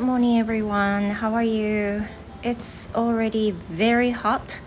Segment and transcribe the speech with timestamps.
[0.00, 1.10] Good morning, everyone.
[1.10, 2.06] How are you?
[2.42, 4.58] It's already very hot,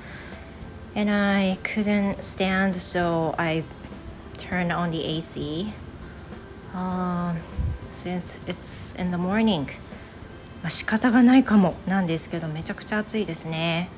[0.93, 3.63] and I couldn't stand, so I
[4.37, 5.73] turned on the AC.
[6.75, 7.33] Uh,
[7.89, 9.65] since it's in the morning.
[10.61, 13.89] まあ、仕方がないかもなんですけどめちゃくちゃ暑いですね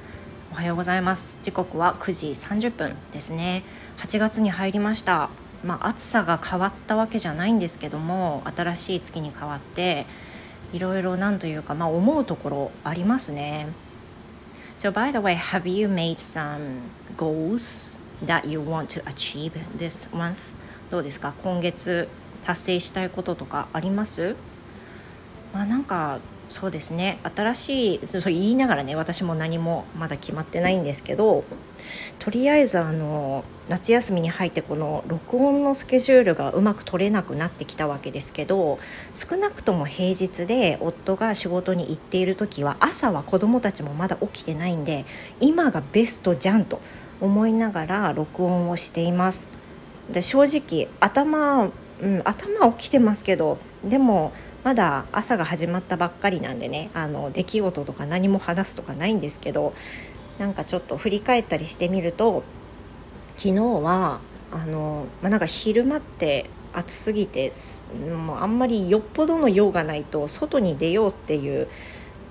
[0.54, 3.64] おはようございます時刻は9時30分ですね
[3.98, 5.30] 8月に入りました
[5.66, 10.06] まあ、暑さが変わったわけじゃないんですけども新しい月に変わって
[10.74, 13.68] いろいろなんというか、まあ、思うところありますね。
[14.78, 16.82] So by the way, have you made some
[17.16, 17.94] goals
[18.26, 20.56] that you want to achieve this month?
[20.92, 22.08] どうですか今月
[22.46, 24.36] 達成したいこととかあります
[25.54, 31.44] まあなんかそうですね新しいそう言いながらね私も何もまだ決まってないんですけど
[32.20, 38.80] とりあえずあの夏休みに入ってこの録音のスケジュールがうまく取れなくなってきたわけですけど
[39.14, 45.06] 少なくとも平日で夫が仕事に行っている時は朝は子どもたちもまだ起きてないんで
[45.40, 46.80] 今がベストじゃんと
[47.22, 49.52] 思いながら録音をしています。
[50.12, 54.32] で正直頭、うん、頭起きてますけどでも
[54.66, 59.76] まだ朝が始まったばっかりなんでねあの出来事とか何も話すとかないんですけど
[60.40, 62.44] なんかちょっと振り返ったりしてみると
[63.38, 67.52] 昨日はあの、まあ、なんか昼間って暑すぎて
[68.10, 71.68] もうあんまりよっぽどの用がないと外に出ようっていう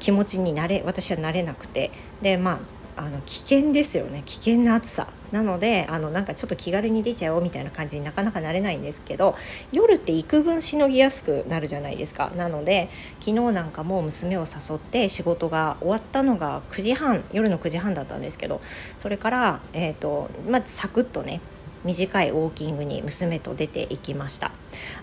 [0.00, 1.92] 気持ちになれ私はなれなくて。
[2.20, 4.22] でまああの危険ですよね。
[4.24, 5.08] 危険な暑さ。
[5.32, 9.34] なのであのなんかちょっと気軽に出ちゃおうみたいな感じになかなかなれないんですけど
[9.72, 12.30] 夜って幾分しのぎやすくなるじゃないですか。
[12.36, 18.60] なので昨日なんかも娘を誘って仕事が終わったのが9時半夜の9時半だったんですけど
[19.00, 21.40] それから、えーとまあ、サクッとね
[21.84, 24.52] 短いウォーキングに娘と出ていきました。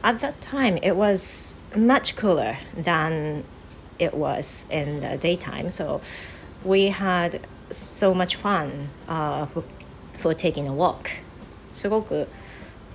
[0.01, 3.43] At that time it was much cooler than
[3.99, 5.69] it was in the daytime.
[5.69, 5.99] So
[6.65, 9.63] we had so much fun、uh, for,
[10.17, 11.21] for taking a walk
[11.73, 12.27] すごく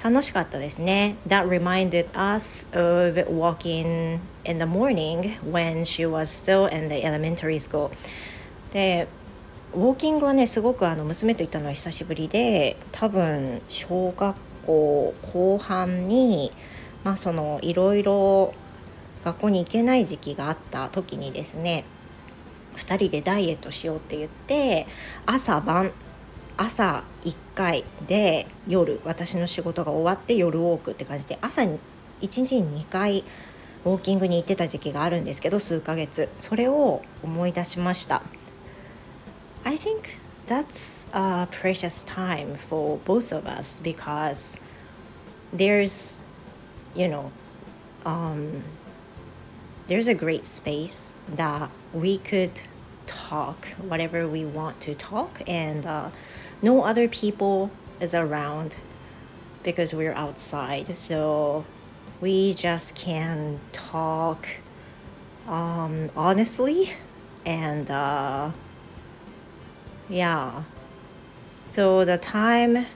[0.02, 6.96] 楽しかったですね That reminded us of walking in the morning when she was still in the
[6.96, 7.90] elementary school
[8.72, 9.08] で
[9.74, 14.36] ウォーキングはねすごくあの娘と行ったのは久しぶりで多分小学
[14.66, 16.52] 校後半に
[17.04, 18.54] まあそのいろいろ
[19.24, 21.84] 学校に行けない時期があった時にですね
[22.76, 24.86] 2人でダイエットしようって言って
[25.26, 25.92] 朝晩
[26.56, 31.78] 朝1回で夜私の仕事が終わって夜ウォークって感じで朝に
[32.20, 33.24] 1日に2回
[33.84, 36.28] ウォーキングに行ってた時期があるんですけど数ヶ月。
[36.38, 38.22] それを思い出しました。
[39.62, 44.60] I think that's a precious time for both of us because
[45.54, 46.20] there's
[46.96, 47.30] you know
[48.04, 48.62] um,
[49.86, 52.60] there's a great space that we could
[53.06, 56.10] talk whatever we want to talk and uh,
[56.60, 57.70] no other people
[58.00, 58.76] is around
[59.62, 60.96] because we're outside.
[60.96, 61.64] So
[62.20, 64.46] we just can talk
[65.46, 66.92] um, honestly
[67.44, 68.50] and uh,
[70.08, 70.62] yeah.
[71.66, 72.86] So the time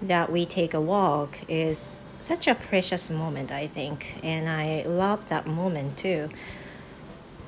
[0.00, 3.98] that we take a walk is such a precious moment I think.
[4.22, 6.28] And I love that moment too.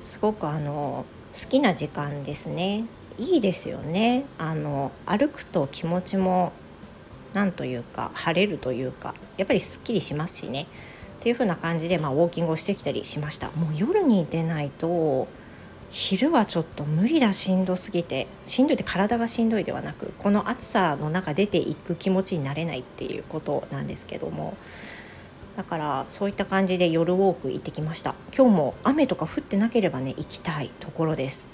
[0.01, 2.85] すごくあの好きな時間ですね。
[3.17, 4.25] いいですよね。
[4.37, 6.51] あの歩くと気持ちも
[7.33, 10.67] なんというか晴れるというかやっぱりすっきりしますしね。
[11.19, 13.51] っていう風な感じで、まあ、ウォーキングをしてきたりしました。
[13.51, 15.27] もう夜に出ないと
[15.91, 18.27] 昼はちょっと無理だしんどすぎて。
[18.47, 24.55] しんどいって体がしんどいではなくこの暑さの中出ていく気持ちになれないっていうことなんですけども。
[25.57, 28.15] だからそういった感じで夜ウォーク行ってきました。
[28.35, 31.49] 今日も雨とか降ってなければね行きたいところです。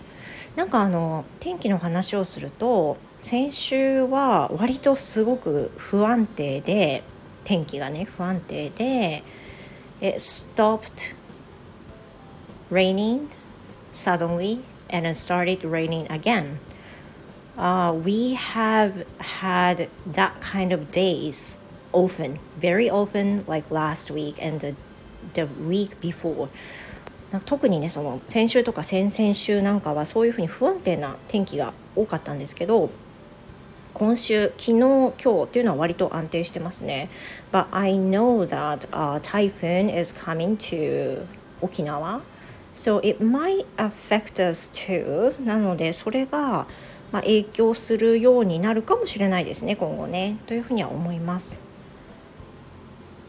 [0.55, 7.03] なんかあの天気の話をすると先週は割とすごく不安定で
[7.43, 9.23] 天気がね不安定で
[9.99, 11.15] It stopped
[12.71, 13.29] raining
[13.97, 16.59] suddenly and it started raining again.
[17.57, 21.57] Uh, we have had that kind of days
[21.91, 24.75] often, very often, like last week and the,
[25.33, 26.49] the week before.
[27.45, 32.89] 特にねその先週とか先々週なんかはそういうふうに不安定な天気が多かったんですけど
[33.93, 37.09] 今週昨日今日っていうのは割と安定してますね。
[37.51, 41.25] But I know that、uh, typhoon is coming to
[41.61, 42.21] 沖縄
[42.77, 45.33] So it might affect us too.
[45.43, 46.67] なのでそれが
[47.11, 50.37] まあ、影響するようになるかもしれないですね今後ね。
[50.45, 51.61] というふうには思います。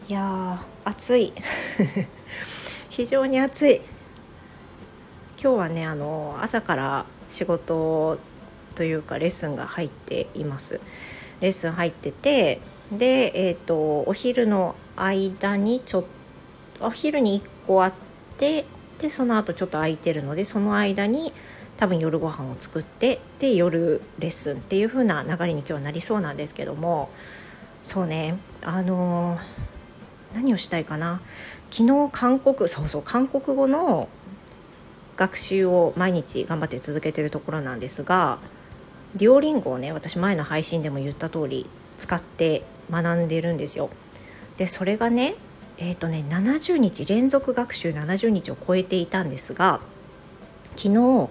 [0.07, 1.33] いや暑い。
[2.89, 3.75] 非常に暑い。
[5.41, 8.19] 今日はねあの朝から仕事
[8.75, 10.81] というかレッスンが入っています。
[11.39, 12.59] レッスン入ってて
[12.91, 16.03] でえっ、ー、とお昼の間にちょっ
[16.79, 17.93] とお昼に1個あっ
[18.37, 18.65] て
[18.99, 21.33] でその後ちょっと空いてるのでその間に
[21.77, 27.09] 多分夜ご飯を作ってで夜レッスンっていう風な流れに今日はなりそうなんですけども
[27.83, 29.39] そうねあのー、
[30.35, 31.21] 何をしたいかな
[31.71, 34.09] 昨日韓国そうそう韓国語の
[35.15, 38.39] 学習を毎日頑張って続けてるところなんですが
[39.15, 41.65] デュオリンゴをね私前の配信でも言った通り
[41.97, 43.89] 使って学んでるんですよ。
[44.57, 45.35] でそれがね
[45.79, 49.79] えーとね70日連続学習70日を超えていたんですが
[50.75, 51.29] 昨日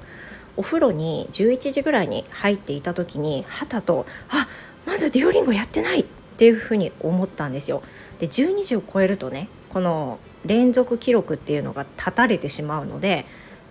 [0.56, 4.48] お風呂に11時ぐらいに入っていた時にはたとあ
[4.86, 6.04] まだデュオリンゴやってないっ
[6.38, 7.82] ていうふうに思ったんですよ。
[8.18, 13.26] で12時を超えるとねこの連続記録っていうのが立たれてしまうので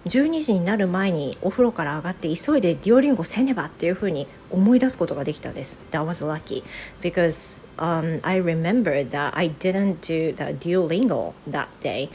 [0.06, 5.79] 12時になる前にお風呂から上がって急いでデュオリンゴせねばっていうふうに思い出すことができたんです。
[5.93, 6.65] That was lucky
[7.00, 12.09] because、um, I remember that I didn't do the Duolingo that day.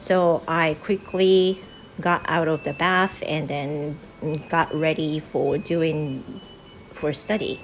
[0.00, 1.58] So I quickly
[2.00, 3.96] got out of the bath and then
[4.48, 6.22] got ready for doing
[6.92, 7.60] for study,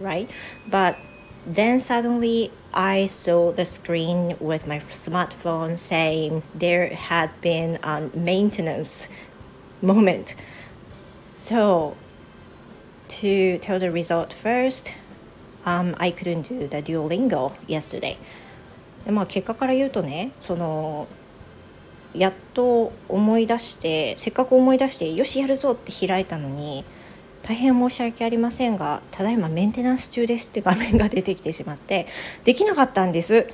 [0.00, 0.30] right?
[0.70, 0.96] But
[1.46, 9.08] then suddenly I saw the screen with my smartphone saying there had been a maintenance
[9.81, 10.35] moment.
[11.37, 11.95] So
[13.09, 14.93] to tell the result first,
[15.65, 18.17] um, I couldn't do the Duolingo yesterday.
[19.05, 21.07] でまあ結果から言うとねその
[22.13, 26.83] やっと思い出してせっかく思い出してよしやるぞって開いたのに
[27.43, 32.07] 大変申し訳ありませんがただいまメンテナンス中ですって画面が出てきてしまって
[32.43, 33.47] できなかったんです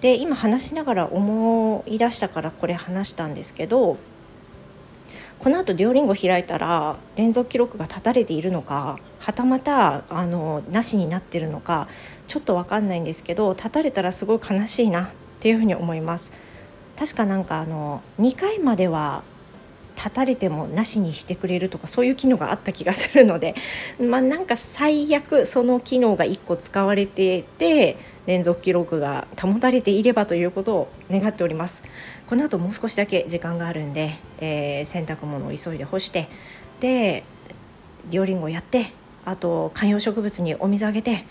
[0.00, 3.96] で今話しながら思い出したからこれ話したんですけど
[5.40, 11.88] このあとデュオリンゴ開いたら連続記録が立たれているのかはたまたあのなしになってるのか
[12.26, 15.08] ちょっと分かんないんですけど立たれたらすごい悲しいなっ
[15.40, 16.30] ていうふうに思います。
[16.98, 19.22] 確かなんかあの2回までは
[19.96, 23.54] 立たれてもなしにしてくれるとかそういう機能があった気がするので
[23.98, 27.96] まあなんか最悪その機能が1個使われてて
[28.30, 31.82] 連続記録が保たれていればということを願っております。
[32.28, 36.28] この後もう少しだけ時間があるんで、えー、洗濯物を急いで干して
[36.78, 37.24] で
[38.08, 38.92] 両リンゴやって
[39.24, 41.26] あと観葉植物にお水あげて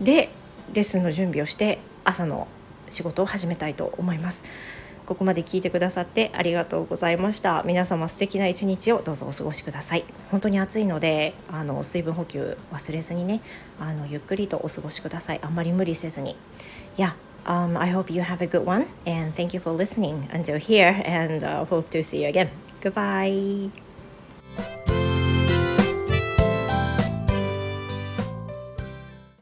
[0.00, 0.28] で
[0.72, 2.46] レッスンの準備をして朝の
[2.88, 4.44] 仕事を始めたいと思います。
[5.06, 13.40] ここまで聞いてくださってありがとうございました皆様素敵な一日をどうぞお過ごしください本当に暑いのであの水分補給忘れずにね
[13.78, 16.36] あのゆっくりとお過ごしくださいあんまり無理せずに
[16.96, 17.14] Yeah
[17.46, 21.02] Um, I hope you have a good one and thank you for listening until here
[21.04, 22.48] and uh, hope to see you again.
[22.80, 23.83] Goodbye.